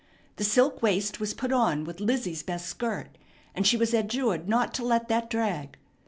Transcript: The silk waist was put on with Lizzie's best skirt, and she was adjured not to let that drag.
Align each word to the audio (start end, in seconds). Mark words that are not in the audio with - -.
The 0.37 0.43
silk 0.43 0.81
waist 0.81 1.19
was 1.19 1.35
put 1.35 1.51
on 1.53 1.83
with 1.83 1.99
Lizzie's 1.99 2.41
best 2.41 2.65
skirt, 2.65 3.19
and 3.53 3.67
she 3.67 3.77
was 3.77 3.93
adjured 3.93 4.49
not 4.49 4.73
to 4.73 4.83
let 4.83 5.09
that 5.09 5.29
drag. 5.29 5.77